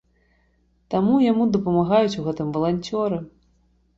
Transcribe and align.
Таму 0.93 1.17
яму 1.31 1.43
дапамагаюць 1.57 2.19
у 2.21 2.25
гэтым 2.27 2.47
валанцёры. 2.55 3.17